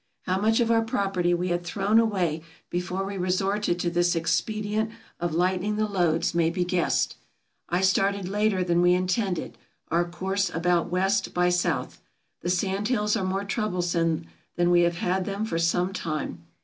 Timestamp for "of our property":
0.59-1.31